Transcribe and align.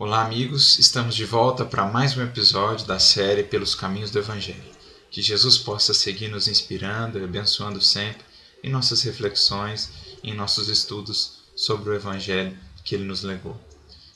Olá, 0.00 0.24
amigos. 0.24 0.78
Estamos 0.78 1.16
de 1.16 1.24
volta 1.24 1.64
para 1.64 1.84
mais 1.84 2.16
um 2.16 2.22
episódio 2.22 2.86
da 2.86 3.00
série 3.00 3.42
Pelos 3.42 3.74
Caminhos 3.74 4.12
do 4.12 4.20
Evangelho. 4.20 4.62
Que 5.10 5.20
Jesus 5.20 5.58
possa 5.58 5.92
seguir 5.92 6.28
nos 6.28 6.46
inspirando 6.46 7.18
e 7.18 7.24
abençoando 7.24 7.80
sempre 7.80 8.22
em 8.62 8.70
nossas 8.70 9.02
reflexões, 9.02 9.90
em 10.22 10.32
nossos 10.32 10.68
estudos 10.68 11.38
sobre 11.56 11.90
o 11.90 11.94
Evangelho 11.94 12.56
que 12.84 12.94
ele 12.94 13.02
nos 13.02 13.24
legou. 13.24 13.60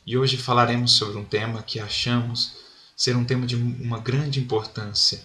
E 0.07 0.17
hoje 0.17 0.37
falaremos 0.37 0.93
sobre 0.93 1.19
um 1.19 1.25
tema 1.25 1.65
que 1.65 1.81
achamos 1.81 2.53
ser 2.97 3.17
um 3.17 3.25
tema 3.25 3.45
de 3.45 3.57
uma 3.57 3.99
grande 3.99 4.39
importância 4.39 5.21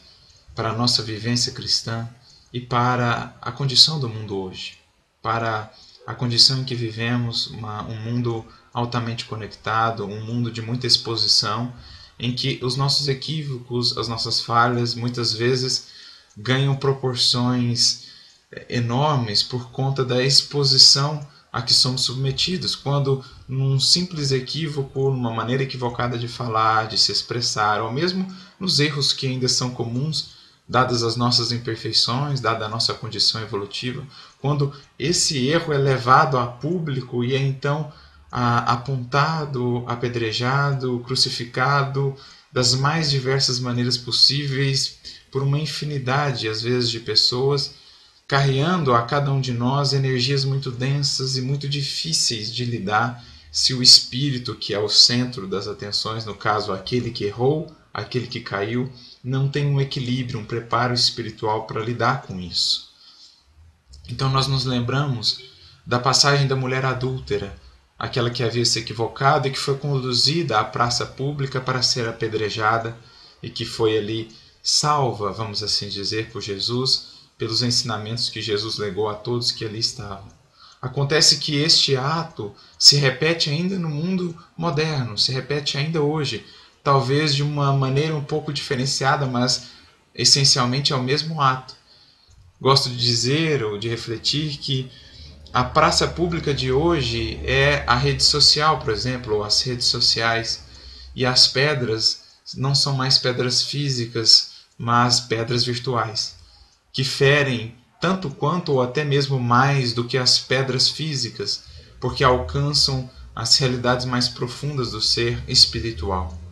para 0.56 0.72
a 0.72 0.76
nossa 0.76 1.04
vivência 1.04 1.52
cristã 1.52 2.10
e 2.52 2.60
para 2.60 3.38
a 3.40 3.52
condição 3.52 4.00
do 4.00 4.10
mundo 4.10 4.36
hoje, 4.36 4.80
para 5.22 5.72
a 6.08 6.16
condição 6.16 6.62
em 6.62 6.64
que 6.64 6.74
vivemos, 6.74 7.48
uma, 7.48 7.84
um 7.84 8.00
mundo 8.00 8.46
altamente 8.74 9.26
conectado, 9.26 10.06
um 10.06 10.24
mundo 10.24 10.50
de 10.50 10.62
muita 10.62 10.88
exposição, 10.88 11.74
em 12.18 12.34
que 12.34 12.60
os 12.64 12.78
nossos 12.78 13.10
equívocos, 13.10 13.98
as 13.98 14.08
nossas 14.08 14.40
falhas, 14.40 14.96
muitas 14.96 15.34
vezes 15.34 15.90
ganham 16.36 16.78
proporções 16.78 18.06
eh, 18.50 18.78
enormes 18.78 19.44
por 19.44 19.70
conta 19.72 20.06
da 20.06 20.24
exposição 20.24 21.28
a 21.52 21.62
que 21.62 21.74
somos 21.74 22.02
submetidos, 22.04 22.74
quando 22.74 23.24
num 23.48 23.78
simples 23.78 24.32
equívoco, 24.32 25.12
numa 25.12 25.34
maneira 25.34 25.64
equivocada 25.64 26.18
de 26.18 26.28
falar, 26.30 26.88
de 26.88 26.98
se 26.98 27.12
expressar, 27.12 27.82
ou 27.82 27.92
mesmo 27.92 28.34
nos 28.58 28.80
erros 28.80 29.12
que 29.12 29.28
ainda 29.28 29.50
são 29.50 29.72
comuns, 29.72 30.37
dadas 30.68 31.04
as 31.04 31.16
nossas 31.16 31.52
imperfeições, 31.52 32.42
dada 32.42 32.66
a 32.66 32.70
nossa 32.70 32.94
condição 32.94 33.42
evolutiva, 33.42 34.06
quando 34.40 34.74
esse 35.00 35.48
erro 35.48 35.72
é 35.74 35.78
levado 35.78 36.38
a 36.38 36.46
público 36.46 37.24
e 37.24 37.34
é 37.34 37.40
então 37.40 37.92
apontado, 38.30 39.84
apedrejado, 39.88 41.00
crucificado 41.06 42.16
das 42.52 42.74
mais 42.76 43.10
diversas 43.10 43.60
maneiras 43.60 43.98
possíveis 43.98 44.98
por 45.32 45.42
uma 45.42 45.60
infinidade, 45.60 46.48
às 46.50 46.62
vezes, 46.62 46.90
de 46.90 47.00
pessoas, 47.00 47.74
carregando 48.28 48.94
a 48.94 49.04
cada 49.04 49.32
um 49.32 49.40
de 49.40 49.54
nós 49.54 49.94
energias 49.94 50.44
muito 50.44 50.70
densas 50.70 51.38
e 51.38 51.42
muito 51.42 51.70
difíceis 51.70 52.54
de 52.54 52.66
lidar 52.66 53.24
se 53.52 53.74
o 53.74 53.82
espírito, 53.82 54.54
que 54.56 54.74
é 54.74 54.80
o 54.80 54.90
centro 54.90 55.48
das 55.48 55.68
atenções, 55.68 56.26
no 56.26 56.36
caso, 56.36 56.72
aquele 56.72 57.12
que 57.12 57.24
errou, 57.24 57.74
aquele 57.94 58.28
que 58.28 58.42
caiu, 58.42 58.92
não 59.28 59.50
tem 59.50 59.66
um 59.66 59.82
equilíbrio, 59.82 60.40
um 60.40 60.46
preparo 60.46 60.94
espiritual 60.94 61.68
para 61.68 61.84
lidar 61.84 62.22
com 62.22 62.40
isso. 62.40 62.88
Então 64.08 64.30
nós 64.30 64.48
nos 64.48 64.64
lembramos 64.64 65.44
da 65.86 66.00
passagem 66.00 66.48
da 66.48 66.56
mulher 66.56 66.86
adúltera, 66.86 67.54
aquela 68.00 68.30
que 68.30 68.42
havia 68.42 68.66
se 68.66 68.80
equivocado 68.80 69.46
e 69.46 69.52
que 69.52 69.60
foi 69.60 69.78
conduzida 69.78 70.58
à 70.58 70.64
praça 70.64 71.06
pública 71.06 71.60
para 71.60 71.82
ser 71.82 72.08
apedrejada 72.08 72.98
e 73.44 73.50
que 73.50 73.66
foi 73.66 73.98
ali 73.98 74.34
salva, 74.64 75.34
vamos 75.34 75.62
assim 75.62 75.90
dizer, 75.90 76.32
por 76.32 76.42
Jesus, 76.42 77.08
pelos 77.38 77.62
ensinamentos 77.62 78.30
que 78.30 78.42
Jesus 78.42 78.78
legou 78.78 79.10
a 79.10 79.14
todos 79.14 79.52
que 79.52 79.66
ali 79.66 79.80
estavam. 79.80 80.30
Acontece 80.82 81.40
que 81.40 81.58
este 81.58 81.98
ato 81.98 82.56
se 82.80 82.96
repete 82.96 83.50
ainda 83.50 83.78
no 83.78 83.90
mundo 83.90 84.34
moderno, 84.56 85.18
se 85.18 85.34
repete 85.34 85.78
ainda 85.78 86.02
hoje, 86.02 86.46
talvez 86.88 87.36
de 87.36 87.44
uma 87.44 87.74
maneira 87.74 88.16
um 88.16 88.24
pouco 88.24 88.54
diferenciada, 88.54 89.26
mas 89.26 89.72
essencialmente 90.16 90.94
é 90.94 90.96
o 90.96 91.04
mesmo 91.04 91.42
ato. 91.42 91.76
Gosto 92.62 92.90
de 92.90 92.96
dizer 92.96 93.62
ou 93.62 93.78
de 93.78 93.90
refletir 93.90 94.56
que 94.58 94.90
a 95.52 95.66
praça 95.66 96.08
pública 96.08 96.54
de 96.54 96.72
hoje 96.72 97.42
é 97.44 97.84
a 97.86 97.94
rede 97.94 98.24
social, 98.24 98.80
por 98.80 98.94
exemplo, 98.94 99.36
ou 99.36 99.44
as 99.44 99.62
redes 99.64 99.86
sociais, 99.86 100.64
e 101.14 101.26
as 101.26 101.46
pedras 101.46 102.22
não 102.56 102.74
são 102.74 102.94
mais 102.94 103.18
pedras 103.18 103.64
físicas, 103.64 104.52
mas 104.78 105.20
pedras 105.20 105.66
virtuais, 105.66 106.38
que 106.94 107.04
ferem 107.04 107.76
tanto 108.00 108.30
quanto 108.30 108.72
ou 108.72 108.82
até 108.82 109.04
mesmo 109.04 109.38
mais 109.38 109.92
do 109.92 110.06
que 110.06 110.18
as 110.18 110.40
pedras 110.40 110.88
físicas, 110.88 111.64
porque 112.00 112.24
alcançam 112.24 113.10
as 113.36 113.58
realidades 113.58 114.06
mais 114.06 114.30
profundas 114.30 114.92
do 114.92 115.02
ser 115.02 115.44
espiritual. 115.50 116.47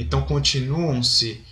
Então 0.00 0.22
continuam-se 0.22 1.44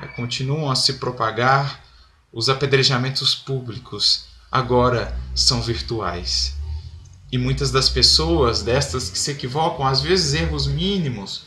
eh, 0.00 0.06
continuam 0.16 0.70
a 0.70 0.74
se 0.74 0.94
propagar 0.94 1.84
os 2.32 2.48
apedrejamentos 2.48 3.34
públicos 3.34 4.24
agora 4.50 5.14
são 5.34 5.60
virtuais. 5.60 6.54
E 7.30 7.38
muitas 7.38 7.70
das 7.70 7.88
pessoas, 7.88 8.62
destas 8.62 9.10
que 9.10 9.18
se 9.18 9.30
equivocam, 9.30 9.86
às 9.86 10.00
vezes 10.00 10.34
erros 10.34 10.66
mínimos, 10.66 11.44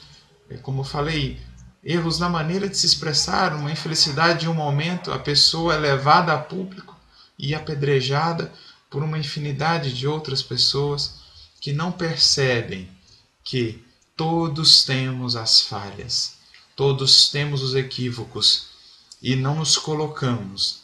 é 0.50 0.57
como 0.57 0.81
eu 0.81 0.84
falei, 0.84 1.39
erros 1.84 2.19
na 2.19 2.29
maneira 2.29 2.69
de 2.69 2.78
se 2.78 2.85
expressar, 2.85 3.53
uma 3.55 3.72
infelicidade 3.72 4.41
de 4.41 4.50
um 4.50 4.53
momento, 4.53 5.11
a 5.11 5.19
pessoa 5.19 5.73
é 5.73 5.78
levada 5.78 6.34
a 6.34 6.38
público 6.38 6.95
e 7.38 7.53
apedrejada 7.53 8.51
por 8.89 9.03
uma 9.03 9.17
infinidade 9.17 9.94
de 9.94 10.07
outras 10.07 10.41
pessoas 10.41 11.22
que 11.59 11.73
não 11.73 11.91
percebem 11.91 12.88
que 13.44 13.84
todos 14.16 14.84
temos 14.84 15.35
as 15.35 15.61
falhas, 15.61 16.34
todos 16.75 17.29
temos 17.29 17.63
os 17.63 17.73
equívocos 17.73 18.67
e 19.21 19.35
não 19.35 19.55
nos 19.55 19.77
colocamos 19.77 20.81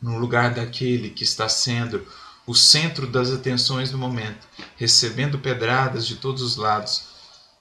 no 0.00 0.18
lugar 0.18 0.54
daquele 0.54 1.10
que 1.10 1.24
está 1.24 1.48
sendo 1.48 2.06
o 2.46 2.54
centro 2.54 3.06
das 3.06 3.30
atenções 3.30 3.90
do 3.90 3.98
momento, 3.98 4.46
recebendo 4.76 5.38
pedradas 5.38 6.06
de 6.06 6.16
todos 6.16 6.40
os 6.40 6.56
lados, 6.56 7.02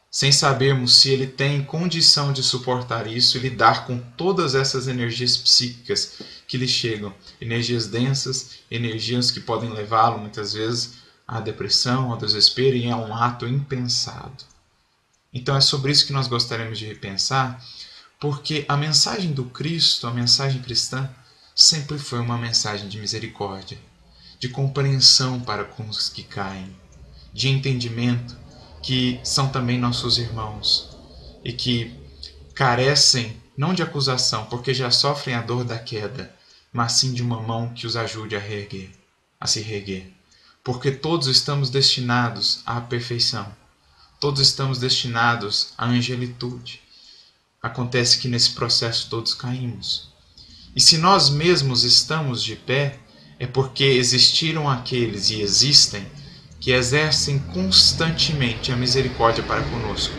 sem 0.09 0.31
sabermos 0.31 0.95
se 0.95 1.09
ele 1.09 1.27
tem 1.27 1.61
condição 1.61 2.31
de 2.31 2.41
suportar 2.41 3.05
isso 3.05 3.37
e 3.37 3.41
lidar 3.41 3.85
com 3.85 3.99
todas 4.15 4.55
essas 4.55 4.87
energias 4.87 5.35
psíquicas 5.35 6.13
que 6.47 6.57
lhe 6.57 6.67
chegam, 6.67 7.13
energias 7.41 7.87
densas, 7.87 8.59
energias 8.71 9.29
que 9.29 9.41
podem 9.41 9.69
levá-lo 9.69 10.19
muitas 10.19 10.53
vezes 10.53 10.93
à 11.27 11.41
depressão, 11.41 12.11
ao 12.11 12.17
desespero 12.17 12.77
e 12.77 12.89
a 12.89 12.95
um 12.95 13.13
ato 13.13 13.45
impensado. 13.45 14.45
Então 15.37 15.55
é 15.55 15.61
sobre 15.61 15.91
isso 15.91 16.07
que 16.07 16.13
nós 16.13 16.27
gostaríamos 16.27 16.79
de 16.79 16.87
repensar, 16.87 17.63
porque 18.19 18.65
a 18.67 18.75
mensagem 18.75 19.31
do 19.33 19.45
Cristo, 19.45 20.07
a 20.07 20.11
mensagem 20.11 20.63
cristã, 20.63 21.07
sempre 21.55 21.99
foi 21.99 22.19
uma 22.19 22.39
mensagem 22.39 22.89
de 22.89 22.97
misericórdia, 22.97 23.77
de 24.39 24.49
compreensão 24.49 25.39
para 25.39 25.63
com 25.63 25.87
os 25.87 26.09
que 26.09 26.23
caem, 26.23 26.75
de 27.31 27.49
entendimento 27.49 28.35
que 28.81 29.19
são 29.23 29.47
também 29.49 29.77
nossos 29.77 30.17
irmãos 30.17 30.97
e 31.43 31.53
que 31.53 31.93
carecem 32.55 33.39
não 33.55 33.75
de 33.75 33.83
acusação, 33.83 34.45
porque 34.45 34.73
já 34.73 34.89
sofrem 34.89 35.35
a 35.35 35.41
dor 35.43 35.63
da 35.63 35.77
queda, 35.77 36.33
mas 36.73 36.93
sim 36.93 37.13
de 37.13 37.21
uma 37.21 37.39
mão 37.39 37.75
que 37.75 37.85
os 37.85 37.95
ajude 37.95 38.35
a 38.35 38.39
reerguer, 38.39 38.89
a 39.39 39.45
se 39.45 39.61
reerguer. 39.61 40.11
Porque 40.63 40.89
todos 40.89 41.27
estamos 41.27 41.69
destinados 41.69 42.63
à 42.65 42.81
perfeição. 42.81 43.55
Todos 44.19 44.39
estamos 44.41 44.79
destinados 44.79 45.73
à 45.77 45.85
angelitude. 45.85 46.81
Acontece 47.61 48.17
que 48.17 48.27
nesse 48.27 48.49
processo 48.51 49.11
todos 49.11 49.35
caímos. 49.35 50.09
E 50.75 50.81
se 50.81 50.97
nós 50.97 51.29
mesmos 51.29 51.83
estamos 51.83 52.43
de 52.43 52.55
pé, 52.55 52.97
é 53.37 53.45
porque 53.45 53.83
existiram 53.83 54.67
aqueles 54.67 55.29
e 55.29 55.39
existem 55.39 56.03
que 56.59 56.71
exercem 56.71 57.37
constantemente 57.53 58.71
a 58.71 58.75
misericórdia 58.75 59.43
para 59.43 59.61
conosco. 59.69 60.15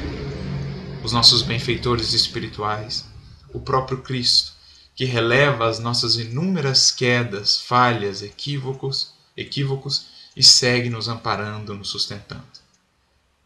Os 1.02 1.12
nossos 1.12 1.42
benfeitores 1.42 2.12
espirituais, 2.12 3.04
o 3.52 3.58
próprio 3.58 3.98
Cristo, 3.98 4.52
que 4.94 5.04
releva 5.04 5.68
as 5.68 5.80
nossas 5.80 6.14
inúmeras 6.14 6.92
quedas, 6.92 7.60
falhas, 7.60 8.22
equívocos, 8.22 9.12
equívocos 9.36 10.06
e 10.36 10.42
segue 10.42 10.88
nos 10.88 11.08
amparando, 11.08 11.74
nos 11.74 11.88
sustentando. 11.88 12.67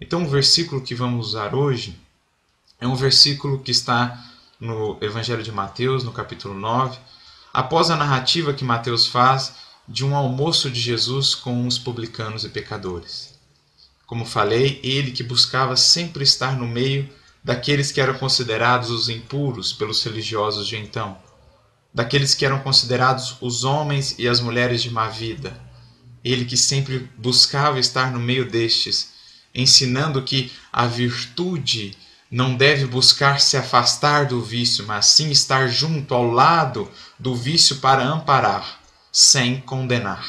Então, 0.03 0.25
o 0.25 0.29
versículo 0.29 0.81
que 0.81 0.97
vamos 0.97 1.29
usar 1.29 1.55
hoje 1.55 1.97
é 2.81 2.89
um 2.89 2.97
versículo 2.97 3.61
que 3.61 3.71
está 3.71 4.21
no 4.59 4.99
Evangelho 5.01 5.45
de 5.45 5.53
Mateus, 5.53 6.03
no 6.03 6.11
capítulo 6.11 6.55
9, 6.55 6.99
após 7.55 7.89
a 7.89 7.95
narrativa 7.95 8.53
que 8.53 8.65
Mateus 8.65 9.07
faz 9.07 9.55
de 9.87 10.05
um 10.05 10.17
almoço 10.17 10.69
de 10.69 10.81
Jesus 10.81 11.37
com 11.37 11.69
os 11.69 11.79
publicanos 11.79 12.45
e 12.45 12.49
pecadores. 12.49 13.39
Como 14.05 14.25
falei, 14.27 14.81
ele 14.83 15.13
que 15.13 15.23
buscava 15.23 15.77
sempre 15.77 16.25
estar 16.25 16.57
no 16.57 16.67
meio 16.67 17.09
daqueles 17.45 17.93
que 17.93 18.01
eram 18.01 18.15
considerados 18.15 18.91
os 18.91 19.09
impuros 19.09 19.73
pelos 19.73 20.03
religiosos 20.03 20.67
de 20.67 20.77
então, 20.77 21.17
daqueles 21.95 22.35
que 22.35 22.45
eram 22.45 22.59
considerados 22.59 23.37
os 23.41 23.63
homens 23.63 24.17
e 24.19 24.27
as 24.27 24.41
mulheres 24.41 24.83
de 24.83 24.91
má 24.91 25.09
vida. 25.09 25.57
Ele 26.25 26.45
que 26.45 26.57
sempre 26.57 27.09
buscava 27.17 27.79
estar 27.79 28.11
no 28.11 28.19
meio 28.19 28.51
destes, 28.51 29.13
ensinando 29.55 30.23
que 30.23 30.53
a 30.73 30.87
virtude 30.87 31.97
não 32.31 32.55
deve 32.57 32.87
buscar 32.87 33.41
se 33.41 33.57
afastar 33.57 34.27
do 34.27 34.41
vício, 34.41 34.87
mas 34.87 35.07
sim 35.07 35.31
estar 35.31 35.69
junto 35.69 36.15
ao 36.15 36.25
lado 36.25 36.91
do 37.19 37.35
vício 37.35 37.77
para 37.77 38.03
amparar, 38.03 38.81
sem 39.13 39.61
condenar. 39.61 40.27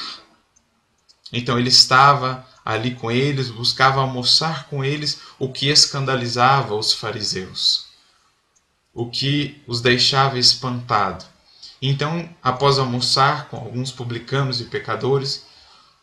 Então 1.32 1.58
ele 1.58 1.70
estava 1.70 2.46
ali 2.66 2.96
com 2.96 3.10
eles, 3.10 3.50
buscava 3.50 4.02
almoçar 4.02 4.68
com 4.68 4.84
eles, 4.84 5.22
o 5.40 5.52
que 5.52 5.70
escandalizava 5.70 6.76
os 6.76 6.94
fariseus, 6.94 7.86
o 8.94 9.10
que 9.10 9.62
os 9.66 9.82
deixava 9.82 10.38
espantado. 10.38 11.26
Então, 11.82 12.30
após 12.42 12.80
almoçar 12.80 13.50
com 13.50 13.58
alguns 13.58 13.92
publicanos 13.92 14.62
e 14.62 14.66
pecadores, 14.66 15.46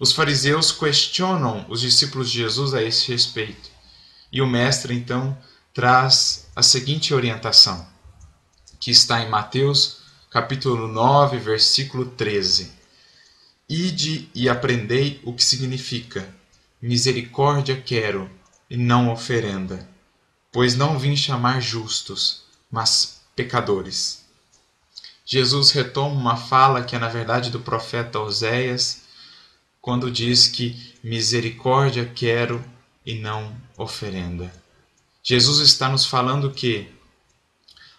os 0.00 0.12
fariseus 0.12 0.72
questionam 0.72 1.66
os 1.68 1.82
discípulos 1.82 2.30
de 2.30 2.38
Jesus 2.38 2.72
a 2.72 2.82
esse 2.82 3.12
respeito. 3.12 3.68
E 4.32 4.40
o 4.40 4.46
mestre 4.46 4.94
então 4.94 5.36
traz 5.74 6.48
a 6.56 6.62
seguinte 6.62 7.12
orientação, 7.12 7.86
que 8.80 8.90
está 8.90 9.20
em 9.20 9.28
Mateus, 9.28 9.98
capítulo 10.30 10.88
9, 10.88 11.36
versículo 11.36 12.06
13. 12.06 12.72
Ide 13.68 14.30
e 14.34 14.48
aprendei 14.48 15.20
o 15.22 15.34
que 15.34 15.44
significa: 15.44 16.26
misericórdia 16.80 17.78
quero 17.78 18.30
e 18.70 18.78
não 18.78 19.12
oferenda, 19.12 19.86
pois 20.50 20.74
não 20.74 20.98
vim 20.98 21.14
chamar 21.14 21.60
justos, 21.60 22.44
mas 22.70 23.20
pecadores. 23.36 24.24
Jesus 25.26 25.72
retoma 25.72 26.18
uma 26.18 26.36
fala 26.38 26.82
que 26.82 26.96
é 26.96 26.98
na 26.98 27.08
verdade 27.08 27.50
do 27.50 27.60
profeta 27.60 28.18
Oséias, 28.18 28.99
quando 29.80 30.10
diz 30.10 30.46
que 30.46 30.94
misericórdia 31.02 32.10
quero 32.14 32.62
e 33.04 33.14
não 33.14 33.54
oferenda. 33.76 34.52
Jesus 35.22 35.60
está 35.60 35.88
nos 35.88 36.04
falando 36.04 36.50
que, 36.50 36.88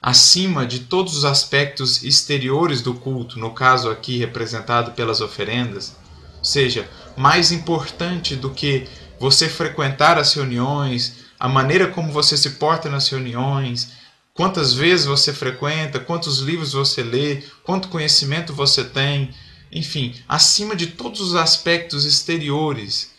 acima 0.02 0.66
de 0.66 0.82
todos 0.82 1.18
os 1.18 1.26
aspectos 1.26 2.04
exteriores 2.04 2.82
do 2.82 2.94
culto, 2.94 3.40
no 3.40 3.52
caso 3.54 3.90
aqui 3.90 4.18
representado 4.18 4.92
pelas 4.92 5.22
oferendas, 5.22 5.96
seja, 6.42 6.90
mais 7.16 7.52
importante 7.52 8.36
do 8.36 8.50
que 8.52 8.88
você 9.20 9.48
frequentar 9.48 10.18
as 10.18 10.34
reuniões, 10.34 11.18
a 11.40 11.48
maneira 11.48 11.88
como 11.88 12.12
você 12.12 12.36
se 12.36 12.52
porta 12.52 12.90
nas 12.90 13.08
reuniões, 13.10 13.92
quantas 14.34 14.74
vezes 14.74 15.06
você 15.06 15.34
frequenta, 15.34 16.00
quantos 16.00 16.40
livros 16.40 16.74
você 16.74 17.04
lê, 17.04 17.44
quanto 17.64 17.90
conhecimento 17.90 18.54
você 18.54 18.84
tem, 18.84 19.34
enfim, 19.72 20.16
acima 20.28 20.76
de 20.76 20.88
todos 20.88 21.22
os 21.22 21.36
aspectos 21.36 22.06
exteriores, 22.06 23.12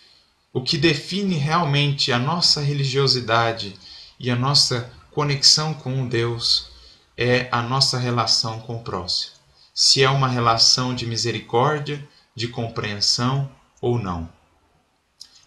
o 0.53 0.63
que 0.63 0.77
define 0.77 1.37
realmente 1.37 2.13
a 2.13 2.19
nossa 2.19 2.61
religiosidade 2.61 3.75
e 4.19 4.31
a 4.31 4.37
nossa 4.37 4.93
conexão 5.11 5.73
com 5.73 6.07
Deus 6.07 6.71
é 7.17 7.49
a 7.51 7.63
nossa 7.63 7.99
relação 7.99 8.61
com 8.61 8.77
o 8.77 8.83
próximo. 8.83 9.33
Se 9.75 10.03
é 10.03 10.11
uma 10.11 10.29
relação 10.29 10.95
de 10.95 11.07
misericórdia, 11.07 12.07
de 12.35 12.49
compreensão 12.49 13.51
ou 13.81 13.99
não. 13.99 14.29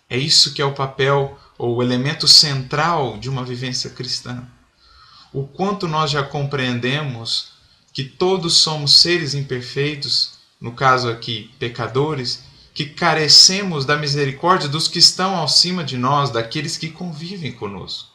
É 0.10 0.18
isso 0.18 0.54
que 0.54 0.62
é 0.62 0.66
o 0.66 0.74
papel 0.74 1.38
ou 1.58 1.76
o 1.76 1.84
elemento 1.84 2.28
central 2.28 3.18
de 3.18 3.30
uma 3.30 3.44
vivência 3.44 3.90
cristã 3.90 4.48
o 5.36 5.46
quanto 5.46 5.86
nós 5.86 6.12
já 6.12 6.24
compreendemos 6.24 7.52
que 7.92 8.06
todos 8.06 8.56
somos 8.56 9.02
seres 9.02 9.34
imperfeitos, 9.34 10.35
no 10.66 10.72
caso 10.72 11.12
aqui, 11.12 11.52
pecadores, 11.60 12.44
que 12.74 12.88
carecemos 12.88 13.86
da 13.86 13.96
misericórdia 13.96 14.68
dos 14.68 14.88
que 14.88 14.98
estão 14.98 15.44
acima 15.44 15.84
de 15.84 15.96
nós, 15.96 16.32
daqueles 16.32 16.76
que 16.76 16.90
convivem 16.90 17.52
conosco. 17.52 18.10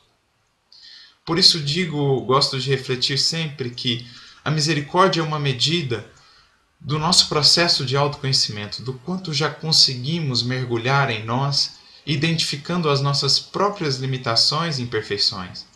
Por 1.24 1.38
isso 1.38 1.60
digo, 1.60 2.20
gosto 2.22 2.58
de 2.58 2.68
refletir 2.68 3.20
sempre 3.20 3.70
que 3.70 4.04
a 4.44 4.50
misericórdia 4.50 5.20
é 5.20 5.22
uma 5.22 5.38
medida 5.38 6.10
do 6.80 6.98
nosso 6.98 7.28
processo 7.28 7.86
de 7.86 7.96
autoconhecimento, 7.96 8.82
do 8.82 8.94
quanto 8.94 9.32
já 9.32 9.48
conseguimos 9.48 10.42
mergulhar 10.42 11.08
em 11.08 11.24
nós, 11.24 11.74
identificando 12.04 12.90
as 12.90 13.00
nossas 13.00 13.38
próprias 13.38 13.98
limitações 13.98 14.80
e 14.80 14.82
imperfeições. 14.82 15.66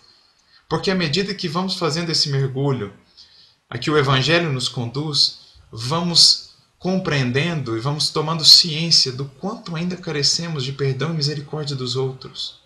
Porque 0.69 0.91
à 0.91 0.95
medida 0.97 1.37
que 1.37 1.47
vamos 1.47 1.77
fazendo 1.77 2.11
esse 2.11 2.31
mergulho, 2.31 2.93
a 3.71 3.79
que 3.79 3.93
o 3.93 3.97
Evangelho 3.97 4.53
nos 4.53 4.69
conduz, 4.69 5.39
vamos 5.71 6.44
compreendendo 6.85 7.79
e 7.79 7.81
vamos 7.81 8.11
tomando 8.11 8.45
ciência 8.45 9.11
do 9.11 9.25
quanto 9.25 9.75
ainda 9.75 9.97
carecemos 9.97 10.63
de 10.63 10.71
perdão 10.71 11.15
e 11.15 11.17
misericórdia 11.17 11.75
dos 11.75 11.97
outros, 11.97 12.57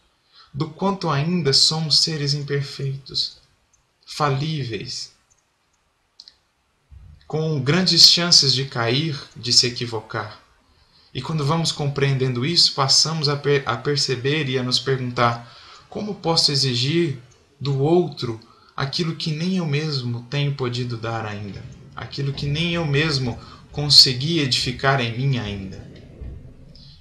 do 0.53 0.69
quanto 0.69 1.09
ainda 1.09 1.53
somos 1.53 2.01
seres 2.01 2.35
imperfeitos, 2.35 3.37
falíveis, 4.05 5.13
com 7.29 7.61
grandes 7.61 8.09
chances 8.11 8.53
de 8.53 8.65
cair, 8.65 9.17
de 9.37 9.53
se 9.53 9.69
equivocar. 9.69 10.43
E 11.15 11.23
quando 11.23 11.47
vamos 11.47 11.71
compreendendo 11.71 12.45
isso, 12.45 12.75
passamos 12.75 13.29
a, 13.29 13.37
per 13.37 13.63
a 13.67 13.77
perceber 13.77 14.49
e 14.49 14.59
a 14.59 14.65
nos 14.65 14.81
perguntar: 14.81 15.57
como 15.89 16.17
posso 16.17 16.51
exigir 16.51 17.21
do 17.61 17.79
outro 17.79 18.41
aquilo 18.77 19.15
que 19.15 19.31
nem 19.31 19.59
eu 19.59 19.67
mesmo 19.67 20.27
tenho 20.29 20.57
podido 20.57 20.97
dar 20.97 21.25
ainda, 21.25 21.63
aquilo 21.95 22.33
que 22.33 22.47
nem 22.47 22.75
eu 22.75 22.85
mesmo 22.85 23.39
consegui 23.79 24.41
edificar 24.41 25.01
em 25.01 25.17
mim 25.17 25.39
ainda. 25.39 25.81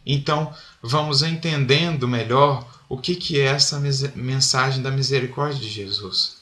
Então, 0.06 0.54
vamos 0.80 1.24
entendendo 1.24 2.08
melhor 2.08 2.70
o 2.88 3.00
que, 3.00 3.16
que 3.16 3.40
é 3.40 3.46
essa 3.46 3.82
mensagem 4.16 4.84
da 4.84 4.92
misericórdia 4.92 5.60
de 5.60 5.70
Jesus. 5.70 6.38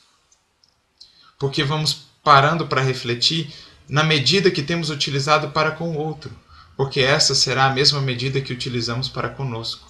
Porque 1.39 1.63
vamos 1.63 2.07
parando 2.21 2.67
para 2.67 2.81
refletir 2.81 3.49
na 3.87 4.03
medida 4.03 4.51
que 4.51 4.61
temos 4.61 4.89
utilizado 4.89 5.51
para 5.51 5.71
com 5.71 5.91
o 5.91 5.97
outro, 5.97 6.37
porque 6.75 6.99
essa 6.99 7.33
será 7.33 7.67
a 7.67 7.73
mesma 7.73 8.01
medida 8.01 8.41
que 8.41 8.51
utilizamos 8.51 9.07
para 9.07 9.29
conosco. 9.29 9.89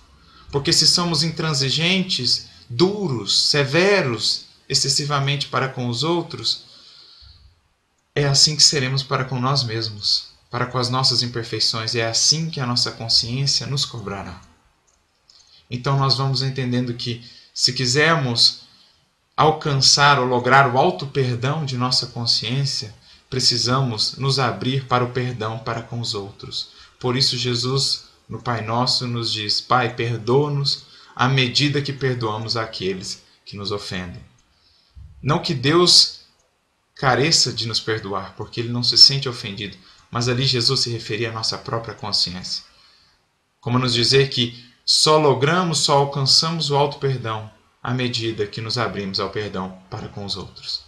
Porque 0.51 0.71
se 0.71 0.85
somos 0.85 1.23
intransigentes, 1.23 2.45
duros, 2.69 3.47
severos 3.49 4.45
excessivamente 4.69 5.47
para 5.47 5.69
com 5.69 5.89
os 5.89 6.03
outros, 6.03 6.65
é 8.13 8.25
assim 8.25 8.55
que 8.55 8.61
seremos 8.61 9.01
para 9.01 9.25
com 9.25 9.39
nós 9.39 9.63
mesmos, 9.63 10.34
para 10.49 10.65
com 10.65 10.77
as 10.77 10.89
nossas 10.89 11.21
imperfeições, 11.21 11.93
e 11.93 11.99
é 11.99 12.07
assim 12.07 12.49
que 12.49 12.59
a 12.59 12.65
nossa 12.65 12.91
consciência 12.91 13.67
nos 13.67 13.85
cobrará. 13.85 14.41
Então 15.69 15.97
nós 15.97 16.17
vamos 16.17 16.41
entendendo 16.41 16.93
que 16.93 17.23
se 17.53 17.73
quisermos 17.73 18.61
alcançar 19.35 20.19
ou 20.19 20.25
lograr 20.25 20.73
o 20.73 20.77
alto 20.77 21.07
perdão 21.07 21.65
de 21.65 21.77
nossa 21.77 22.07
consciência, 22.07 22.93
precisamos 23.29 24.17
nos 24.17 24.39
abrir 24.39 24.85
para 24.85 25.03
o 25.03 25.11
perdão 25.11 25.59
para 25.59 25.81
com 25.81 25.99
os 25.99 26.13
outros. 26.13 26.69
Por 26.99 27.17
isso 27.17 27.37
Jesus, 27.37 28.05
no 28.29 28.41
Pai 28.41 28.61
Nosso, 28.61 29.07
nos 29.07 29.31
diz: 29.31 29.59
Pai, 29.59 29.93
perdoa-nos 29.93 30.85
à 31.15 31.27
medida 31.27 31.81
que 31.81 31.93
perdoamos 31.93 32.55
aqueles 32.55 33.23
que 33.45 33.57
nos 33.57 33.71
ofendem. 33.71 34.21
Não 35.21 35.41
que 35.41 35.53
Deus 35.53 36.21
careça 36.95 37.51
de 37.51 37.67
nos 37.67 37.79
perdoar, 37.79 38.35
porque 38.37 38.59
ele 38.59 38.69
não 38.69 38.83
se 38.83 38.97
sente 38.97 39.27
ofendido, 39.27 39.77
mas 40.11 40.27
ali 40.27 40.45
Jesus 40.45 40.81
se 40.81 40.89
referia 40.89 41.29
à 41.29 41.33
nossa 41.33 41.57
própria 41.57 41.93
consciência. 41.93 42.63
Como 43.59 43.79
nos 43.79 43.93
dizer 43.93 44.29
que 44.29 44.63
só 44.85 45.17
logramos, 45.17 45.79
só 45.79 45.97
alcançamos 45.97 46.69
o 46.69 46.75
alto 46.75 46.99
perdão 46.99 47.49
à 47.81 47.93
medida 47.93 48.47
que 48.47 48.61
nos 48.61 48.77
abrimos 48.77 49.19
ao 49.19 49.29
perdão 49.29 49.79
para 49.89 50.07
com 50.07 50.25
os 50.25 50.37
outros. 50.37 50.83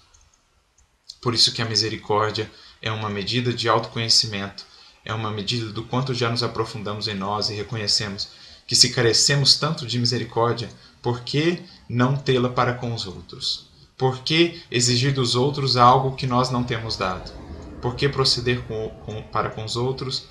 Por 1.21 1.33
isso 1.33 1.51
que 1.51 1.61
a 1.61 1.65
misericórdia 1.65 2.51
é 2.81 2.91
uma 2.91 3.09
medida 3.09 3.51
de 3.51 3.67
autoconhecimento, 3.67 4.65
é 5.03 5.13
uma 5.13 5.31
medida 5.31 5.71
do 5.71 5.83
quanto 5.83 6.13
já 6.13 6.29
nos 6.29 6.43
aprofundamos 6.43 7.07
em 7.07 7.15
nós 7.15 7.49
e 7.49 7.55
reconhecemos 7.55 8.29
que 8.67 8.75
se 8.75 8.89
carecemos 8.89 9.55
tanto 9.55 9.87
de 9.87 9.97
misericórdia, 9.97 10.69
por 11.01 11.21
que 11.21 11.63
não 11.89 12.17
tê-la 12.17 12.49
para 12.49 12.73
com 12.73 12.93
os 12.93 13.07
outros? 13.07 13.67
Por 13.97 14.19
que 14.19 14.61
exigir 14.69 15.13
dos 15.13 15.35
outros 15.35 15.77
algo 15.77 16.15
que 16.15 16.27
nós 16.27 16.51
não 16.51 16.63
temos 16.63 16.97
dado? 16.97 17.46
Por 17.87 17.95
que 17.95 18.09
proceder 18.09 18.63
com, 18.63 18.89
com, 19.05 19.23
para 19.23 19.49
com 19.49 19.63
os 19.63 19.77
outros 19.77 20.27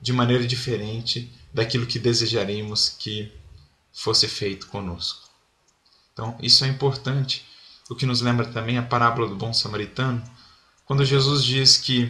de 0.00 0.12
maneira 0.12 0.46
diferente 0.46 1.28
daquilo 1.52 1.84
que 1.84 1.98
desejaríamos 1.98 2.90
que 2.90 3.32
fosse 3.92 4.28
feito 4.28 4.68
conosco? 4.68 5.28
Então, 6.12 6.38
isso 6.40 6.64
é 6.64 6.68
importante. 6.68 7.44
O 7.90 7.96
que 7.96 8.06
nos 8.06 8.20
lembra 8.20 8.46
também 8.46 8.78
a 8.78 8.84
parábola 8.84 9.26
do 9.26 9.34
bom 9.34 9.52
samaritano, 9.52 10.22
quando 10.84 11.04
Jesus 11.04 11.42
diz 11.42 11.76
que 11.76 12.08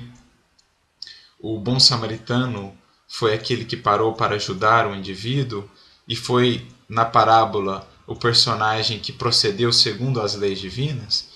o 1.41 1.59
bom 1.59 1.81
samaritano 1.81 2.77
foi 3.09 3.33
aquele 3.33 3.65
que 3.65 3.79
parou 3.79 4.13
para 4.13 4.35
ajudar 4.35 4.87
o 4.87 4.95
indivíduo 4.95 5.67
e 6.07 6.15
foi 6.15 6.69
na 6.87 7.07
parábola 7.07 7.91
o 8.07 8.15
personagem 8.15 9.01
que 9.01 9.11
procedeu 9.11 9.73
segundo 9.73 10.21
as 10.21 10.35
leis 10.35 10.61
divinas, 10.61 11.31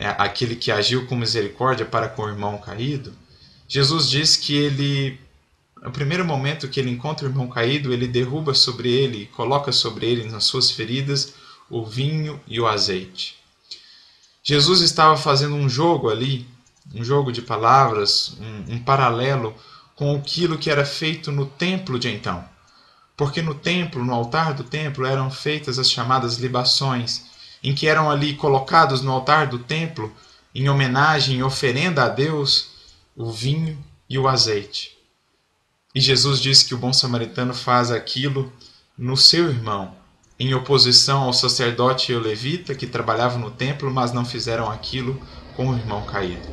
é 0.00 0.08
aquele 0.18 0.56
que 0.56 0.72
agiu 0.72 1.06
com 1.06 1.14
misericórdia 1.14 1.84
para 1.84 2.08
com 2.08 2.22
o 2.22 2.28
irmão 2.28 2.56
caído. 2.56 3.12
Jesus 3.68 4.08
diz 4.08 4.34
que 4.34 4.56
ele, 4.56 5.20
no 5.82 5.92
primeiro 5.92 6.24
momento 6.24 6.68
que 6.68 6.80
ele 6.80 6.90
encontra 6.90 7.26
o 7.26 7.30
irmão 7.30 7.48
caído, 7.48 7.92
ele 7.92 8.08
derruba 8.08 8.54
sobre 8.54 8.90
ele, 8.90 9.26
coloca 9.26 9.70
sobre 9.70 10.06
ele 10.06 10.24
nas 10.24 10.44
suas 10.44 10.70
feridas 10.70 11.34
o 11.68 11.84
vinho 11.84 12.40
e 12.48 12.58
o 12.58 12.66
azeite. 12.66 13.36
Jesus 14.42 14.80
estava 14.80 15.18
fazendo 15.18 15.54
um 15.54 15.68
jogo 15.68 16.08
ali, 16.08 16.48
um 16.94 17.04
jogo 17.04 17.30
de 17.30 17.42
palavras, 17.42 18.38
um, 18.40 18.76
um 18.76 18.78
paralelo 18.82 19.54
com 19.94 20.16
aquilo 20.16 20.56
que 20.56 20.70
era 20.70 20.86
feito 20.86 21.30
no 21.30 21.44
templo 21.44 21.98
de 21.98 22.08
então. 22.08 22.42
porque 23.18 23.42
no 23.42 23.54
templo, 23.54 24.02
no 24.02 24.14
altar 24.14 24.54
do 24.54 24.64
templo, 24.64 25.04
eram 25.04 25.30
feitas 25.30 25.78
as 25.78 25.90
chamadas 25.90 26.38
libações, 26.38 27.26
em 27.62 27.74
que 27.74 27.86
eram 27.86 28.10
ali 28.10 28.34
colocados 28.34 29.02
no 29.02 29.12
altar 29.12 29.46
do 29.46 29.58
templo, 29.58 30.12
em 30.54 30.68
homenagem 30.68 31.38
e 31.38 31.42
oferenda 31.42 32.04
a 32.04 32.08
Deus, 32.08 32.70
o 33.16 33.30
vinho 33.30 33.78
e 34.08 34.18
o 34.18 34.26
azeite. 34.26 34.96
E 35.94 36.00
Jesus 36.00 36.40
disse 36.40 36.64
que 36.64 36.74
o 36.74 36.78
bom 36.78 36.92
samaritano 36.92 37.52
faz 37.52 37.90
aquilo 37.90 38.52
no 38.96 39.16
seu 39.16 39.48
irmão, 39.48 39.94
em 40.38 40.54
oposição 40.54 41.22
ao 41.22 41.32
sacerdote 41.32 42.10
e 42.10 42.14
ao 42.14 42.20
levita 42.20 42.74
que 42.74 42.86
trabalhavam 42.86 43.38
no 43.38 43.50
templo, 43.50 43.90
mas 43.90 44.12
não 44.12 44.24
fizeram 44.24 44.70
aquilo 44.70 45.20
com 45.54 45.68
o 45.68 45.76
irmão 45.76 46.04
caído. 46.06 46.48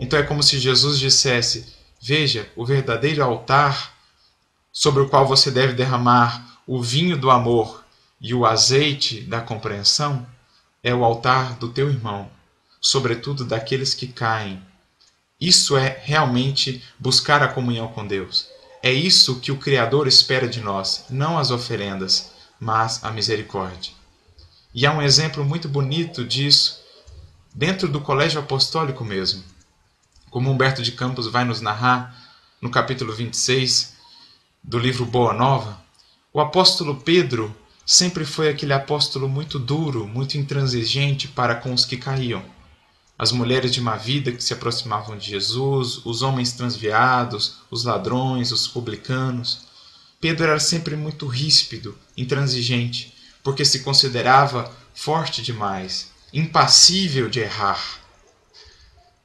Então 0.00 0.18
é 0.18 0.22
como 0.22 0.42
se 0.42 0.58
Jesus 0.58 0.98
dissesse: 0.98 1.72
Veja, 2.00 2.50
o 2.54 2.66
verdadeiro 2.66 3.22
altar 3.22 3.94
sobre 4.72 5.02
o 5.02 5.08
qual 5.08 5.26
você 5.26 5.50
deve 5.50 5.72
derramar 5.72 6.58
o 6.66 6.82
vinho 6.82 7.16
do 7.16 7.30
amor 7.30 7.84
e 8.20 8.34
o 8.34 8.44
azeite 8.44 9.20
da 9.20 9.40
compreensão 9.40 10.26
é 10.84 10.94
o 10.94 11.02
altar 11.02 11.54
do 11.54 11.70
teu 11.70 11.88
irmão, 11.88 12.30
sobretudo 12.78 13.42
daqueles 13.42 13.94
que 13.94 14.06
caem. 14.06 14.62
Isso 15.40 15.78
é 15.78 15.98
realmente 16.04 16.84
buscar 16.98 17.42
a 17.42 17.48
comunhão 17.48 17.88
com 17.88 18.06
Deus. 18.06 18.46
É 18.82 18.92
isso 18.92 19.40
que 19.40 19.50
o 19.50 19.56
Criador 19.56 20.06
espera 20.06 20.46
de 20.46 20.60
nós, 20.60 21.06
não 21.08 21.38
as 21.38 21.50
oferendas, 21.50 22.30
mas 22.60 23.02
a 23.02 23.10
misericórdia. 23.10 23.94
E 24.74 24.84
há 24.84 24.92
um 24.92 25.00
exemplo 25.00 25.42
muito 25.42 25.70
bonito 25.70 26.22
disso 26.22 26.82
dentro 27.54 27.88
do 27.88 28.00
colégio 28.00 28.38
apostólico 28.38 29.02
mesmo. 29.04 29.42
Como 30.30 30.50
Humberto 30.50 30.82
de 30.82 30.92
Campos 30.92 31.26
vai 31.28 31.44
nos 31.44 31.62
narrar 31.62 32.14
no 32.60 32.68
capítulo 32.68 33.14
26 33.14 33.94
do 34.62 34.78
livro 34.78 35.06
Boa 35.06 35.32
Nova, 35.32 35.82
o 36.32 36.40
apóstolo 36.40 37.00
Pedro 37.00 37.56
sempre 37.86 38.24
foi 38.24 38.48
aquele 38.48 38.72
apóstolo 38.72 39.28
muito 39.28 39.58
duro, 39.58 40.06
muito 40.06 40.38
intransigente 40.38 41.28
para 41.28 41.54
com 41.54 41.72
os 41.72 41.84
que 41.84 41.96
caíam. 41.96 42.42
As 43.18 43.30
mulheres 43.30 43.72
de 43.72 43.80
má 43.80 43.96
vida 43.96 44.32
que 44.32 44.42
se 44.42 44.52
aproximavam 44.52 45.16
de 45.16 45.30
Jesus, 45.30 46.04
os 46.04 46.22
homens 46.22 46.52
transviados, 46.52 47.58
os 47.70 47.84
ladrões, 47.84 48.50
os 48.50 48.66
publicanos. 48.66 49.66
Pedro 50.20 50.46
era 50.46 50.58
sempre 50.58 50.96
muito 50.96 51.26
ríspido, 51.26 51.96
intransigente, 52.16 53.14
porque 53.42 53.64
se 53.64 53.80
considerava 53.80 54.72
forte 54.94 55.42
demais, 55.42 56.10
impassível 56.32 57.28
de 57.28 57.40
errar. 57.40 58.00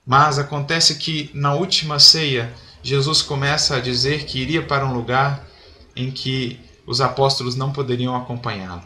Mas 0.05 0.37
acontece 0.37 0.95
que 0.95 1.31
na 1.33 1.53
última 1.53 1.99
ceia, 1.99 2.53
Jesus 2.83 3.21
começa 3.21 3.75
a 3.75 3.79
dizer 3.79 4.25
que 4.25 4.39
iria 4.39 4.61
para 4.61 4.85
um 4.85 4.93
lugar 4.93 5.47
em 5.95 6.11
que 6.11 6.59
os 6.89 7.01
apóstolos 7.01 7.55
não 7.55 7.72
poderiam 7.72 8.15
acompanhá-lo. 8.15 8.81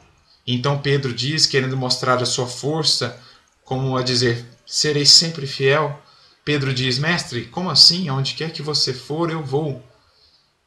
Então 0.45 0.77
Pedro 0.77 1.13
diz, 1.13 1.45
querendo 1.45 1.77
mostrar 1.77 2.21
a 2.21 2.25
sua 2.25 2.45
força, 2.45 3.17
como 3.63 3.95
a 3.95 4.03
dizer: 4.03 4.45
Serei 4.65 5.05
sempre 5.05 5.47
fiel. 5.47 5.97
Pedro 6.43 6.73
diz: 6.73 6.99
Mestre, 6.99 7.45
como 7.45 7.69
assim? 7.69 8.09
Aonde 8.09 8.33
quer 8.33 8.51
que 8.51 8.61
você 8.61 8.93
for, 8.93 9.31
eu 9.31 9.41
vou. 9.41 9.81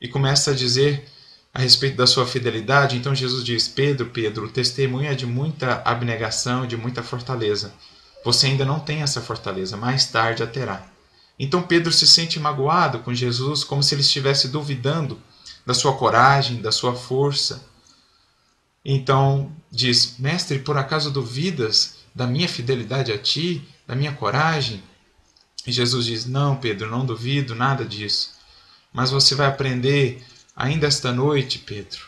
E 0.00 0.08
começa 0.08 0.52
a 0.52 0.54
dizer 0.54 1.06
a 1.52 1.60
respeito 1.60 1.98
da 1.98 2.06
sua 2.06 2.26
fidelidade. 2.26 2.96
Então 2.96 3.14
Jesus 3.14 3.44
diz: 3.44 3.68
Pedro, 3.68 4.06
Pedro, 4.06 4.46
o 4.46 4.50
testemunho 4.50 5.10
é 5.10 5.14
de 5.14 5.26
muita 5.26 5.82
abnegação, 5.84 6.66
de 6.66 6.74
muita 6.74 7.02
fortaleza. 7.02 7.74
Você 8.24 8.46
ainda 8.46 8.64
não 8.64 8.80
tem 8.80 9.02
essa 9.02 9.20
fortaleza, 9.20 9.76
mais 9.76 10.06
tarde 10.06 10.42
a 10.42 10.46
terá. 10.46 10.86
Então 11.38 11.62
Pedro 11.62 11.92
se 11.92 12.06
sente 12.06 12.40
magoado 12.40 13.00
com 13.00 13.12
Jesus, 13.12 13.62
como 13.62 13.82
se 13.82 13.94
ele 13.94 14.00
estivesse 14.00 14.48
duvidando 14.48 15.20
da 15.66 15.74
sua 15.74 15.96
coragem, 15.96 16.62
da 16.62 16.70
sua 16.70 16.94
força. 16.94 17.68
Então 18.84 19.52
diz: 19.70 20.16
Mestre, 20.18 20.60
por 20.60 20.78
acaso 20.78 21.10
duvidas 21.10 21.96
da 22.14 22.26
minha 22.26 22.48
fidelidade 22.48 23.12
a 23.12 23.18
ti, 23.18 23.68
da 23.86 23.96
minha 23.96 24.12
coragem? 24.12 24.82
E 25.66 25.72
Jesus 25.72 26.06
diz: 26.06 26.24
Não, 26.24 26.56
Pedro, 26.56 26.88
não 26.88 27.04
duvido 27.04 27.54
nada 27.54 27.84
disso. 27.84 28.36
Mas 28.92 29.10
você 29.10 29.34
vai 29.34 29.48
aprender 29.48 30.24
ainda 30.54 30.86
esta 30.86 31.12
noite, 31.12 31.58
Pedro. 31.58 32.00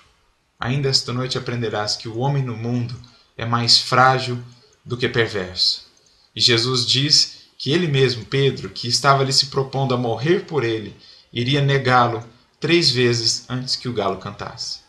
Ainda 0.61 0.89
esta 0.89 1.13
noite 1.13 1.37
aprenderás 1.37 1.97
que 1.97 2.09
o 2.09 2.19
homem 2.19 2.43
no 2.43 2.57
mundo 2.57 2.95
é 3.37 3.45
mais 3.45 3.79
frágil 3.79 4.43
do 4.85 4.97
que 4.97 5.09
perverso. 5.09 5.87
E 6.35 6.41
Jesus 6.41 6.87
diz 6.87 7.39
que 7.59 7.73
ele 7.73 7.89
mesmo, 7.89 8.25
Pedro, 8.25 8.71
que 8.71 8.89
estava 8.89 9.23
ali 9.23 9.33
se 9.33 9.47
propondo 9.47 9.93
a 9.93 9.99
morrer 9.99 10.47
por 10.47 10.65
ele, 10.65 10.97
iria 11.33 11.61
negá-lo 11.61 12.25
três 12.61 12.91
vezes 12.91 13.45
antes 13.49 13.77
que 13.77 13.89
o 13.89 13.93
galo 13.93 14.19
cantasse. 14.19 14.81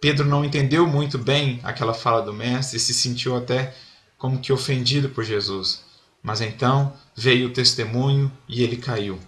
Pedro 0.00 0.26
não 0.26 0.44
entendeu 0.44 0.86
muito 0.86 1.18
bem 1.18 1.60
aquela 1.62 1.94
fala 1.94 2.22
do 2.22 2.32
mestre 2.32 2.76
e 2.76 2.80
se 2.80 2.92
sentiu 2.92 3.34
até 3.36 3.74
como 4.18 4.38
que 4.38 4.52
ofendido 4.52 5.08
por 5.08 5.24
Jesus. 5.24 5.82
Mas 6.22 6.40
então 6.40 6.92
veio 7.14 7.48
o 7.48 7.52
testemunho 7.52 8.30
e 8.48 8.62
ele 8.62 8.76
caiu. 8.76 9.18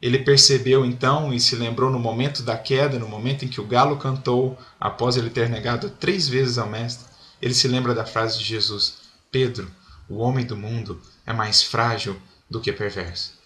Ele 0.00 0.18
percebeu 0.18 0.84
então 0.84 1.32
e 1.32 1.38
se 1.38 1.56
lembrou 1.56 1.90
no 1.90 1.98
momento 1.98 2.42
da 2.42 2.56
queda, 2.56 2.98
no 2.98 3.08
momento 3.08 3.44
em 3.44 3.48
que 3.48 3.60
o 3.60 3.66
galo 3.66 3.96
cantou, 3.96 4.58
após 4.78 5.16
ele 5.16 5.30
ter 5.30 5.48
negado 5.48 5.90
três 5.90 6.26
vezes 6.26 6.58
ao 6.58 6.68
Mestre, 6.68 7.06
ele 7.40 7.54
se 7.54 7.68
lembra 7.68 7.94
da 7.94 8.06
frase 8.06 8.38
de 8.38 8.44
Jesus: 8.44 8.98
Pedro, 9.30 9.70
o 10.08 10.16
homem 10.18 10.44
do 10.44 10.56
mundo 10.56 11.00
é 11.26 11.32
mais 11.32 11.62
frágil 11.62 12.20
do 12.48 12.60
que 12.60 12.72
perverso. 12.72 13.39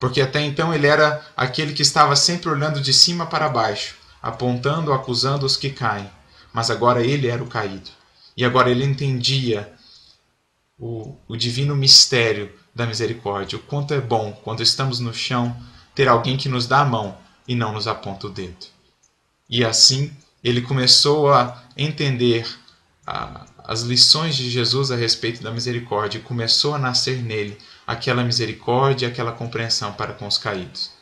Porque 0.00 0.22
até 0.22 0.40
então 0.40 0.72
ele 0.74 0.86
era 0.86 1.24
aquele 1.36 1.74
que 1.74 1.82
estava 1.82 2.16
sempre 2.16 2.48
olhando 2.48 2.80
de 2.80 2.92
cima 2.92 3.26
para 3.26 3.50
baixo, 3.50 3.96
apontando, 4.22 4.94
acusando 4.94 5.44
os 5.44 5.58
que 5.58 5.68
caem. 5.68 6.10
Mas 6.54 6.70
agora 6.70 7.04
ele 7.04 7.28
era 7.28 7.42
o 7.42 7.46
caído. 7.46 7.90
E 8.34 8.42
agora 8.42 8.70
ele 8.70 8.82
entendia 8.82 9.70
o, 10.78 11.14
o 11.28 11.36
divino 11.36 11.76
mistério 11.76 12.50
da 12.74 12.86
misericórdia, 12.86 13.58
o 13.58 13.62
quanto 13.62 13.92
é 13.92 14.00
bom, 14.00 14.32
quando 14.42 14.62
estamos 14.62 15.00
no 15.00 15.12
chão, 15.12 15.54
ter 15.94 16.08
alguém 16.08 16.38
que 16.38 16.48
nos 16.48 16.66
dá 16.66 16.80
a 16.80 16.84
mão 16.84 17.18
e 17.46 17.54
não 17.54 17.74
nos 17.74 17.86
aponta 17.86 18.26
o 18.26 18.30
dedo. 18.30 18.66
E 19.48 19.62
assim 19.62 20.16
ele 20.42 20.62
começou 20.62 21.30
a 21.30 21.62
entender 21.76 22.48
a, 23.06 23.44
as 23.64 23.82
lições 23.82 24.34
de 24.34 24.48
Jesus 24.48 24.90
a 24.90 24.96
respeito 24.96 25.42
da 25.42 25.50
misericórdia 25.50 26.18
e 26.18 26.22
começou 26.22 26.74
a 26.74 26.78
nascer 26.78 27.22
nele 27.22 27.58
aquela 27.90 28.22
misericórdia 28.22 29.08
aquela 29.08 29.32
compreensão 29.32 29.92
para 29.92 30.12
com 30.12 30.24
os 30.24 30.38
caídos. 30.38 30.92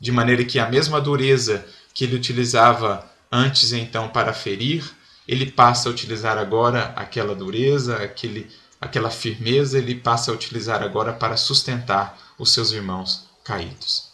De 0.00 0.10
maneira 0.10 0.44
que 0.44 0.58
a 0.58 0.68
mesma 0.68 1.00
dureza 1.00 1.64
que 1.94 2.02
ele 2.02 2.16
utilizava 2.16 3.08
antes 3.30 3.72
então 3.72 4.08
para 4.08 4.32
ferir, 4.32 4.84
ele 5.28 5.48
passa 5.48 5.88
a 5.88 5.92
utilizar 5.92 6.36
agora 6.36 6.92
aquela 6.96 7.36
dureza, 7.36 8.02
aquele, 8.02 8.50
aquela 8.80 9.10
firmeza, 9.10 9.78
ele 9.78 9.94
passa 9.94 10.32
a 10.32 10.34
utilizar 10.34 10.82
agora 10.82 11.12
para 11.12 11.36
sustentar 11.36 12.18
os 12.36 12.52
seus 12.52 12.72
irmãos 12.72 13.28
caídos. 13.44 14.08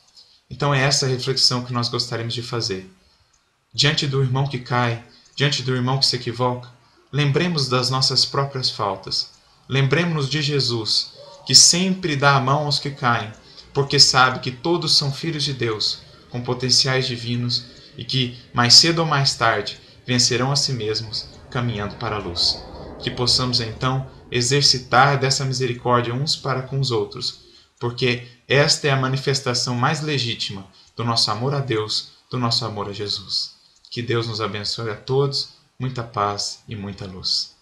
Então 0.51 0.75
é 0.75 0.83
essa 0.83 1.07
reflexão 1.07 1.65
que 1.65 1.73
nós 1.73 1.89
gostaríamos 1.89 2.35
de 2.35 2.43
fazer. 2.43 2.91
Diante 3.73 4.07
do 4.07 4.23
irmão 4.23 4.47
que 4.47 4.59
cai, 4.59 5.03
diante 5.35 5.63
do 5.63 5.75
irmão 5.75 5.99
que 5.99 6.05
se 6.05 6.17
equivoca, 6.17 6.69
lembremos 7.11 7.67
das 7.67 7.89
nossas 7.89 8.27
próprias 8.27 8.69
faltas. 8.69 9.31
Lembremos-nos 9.67 10.29
de 10.29 10.43
Jesus, 10.43 11.13
que 11.51 11.55
sempre 11.57 12.15
dá 12.15 12.37
a 12.37 12.41
mão 12.41 12.67
aos 12.67 12.79
que 12.79 12.93
caem, 12.93 13.33
porque 13.75 13.99
sabe 13.99 14.39
que 14.39 14.53
todos 14.53 14.97
são 14.97 15.13
filhos 15.13 15.43
de 15.43 15.53
Deus, 15.53 15.99
com 16.31 16.41
potenciais 16.41 17.09
divinos 17.09 17.65
e 17.99 18.05
que, 18.05 18.39
mais 18.55 18.75
cedo 18.75 19.01
ou 19.01 19.05
mais 19.05 19.35
tarde, 19.35 19.81
vencerão 20.07 20.53
a 20.53 20.55
si 20.55 20.73
mesmos, 20.73 21.27
caminhando 21.51 21.97
para 21.97 22.15
a 22.15 22.19
luz. 22.21 22.63
Que 23.01 23.11
possamos 23.11 23.61
então 23.61 24.09
exercitar 24.31 25.19
dessa 25.19 25.45
misericórdia 25.45 26.15
uns 26.15 26.37
para 26.37 26.63
com 26.63 26.79
os 26.79 26.93
outros, 26.93 27.41
porque 27.81 28.29
esta 28.47 28.87
é 28.87 28.93
a 28.93 28.97
manifestação 28.97 29.75
mais 29.75 30.03
legítima 30.03 30.65
do 30.95 31.03
nosso 31.03 31.33
amor 31.33 31.53
a 31.53 31.59
Deus, 31.59 32.13
do 32.31 32.39
nosso 32.39 32.65
amor 32.65 32.89
a 32.89 32.93
Jesus. 32.93 33.57
Que 33.91 34.01
Deus 34.01 34.29
nos 34.29 34.41
abençoe 34.41 34.89
a 34.89 34.95
todos, 34.95 35.49
muita 35.77 36.05
paz 36.05 36.63
e 36.69 36.77
muita 36.77 37.07
luz. 37.07 37.60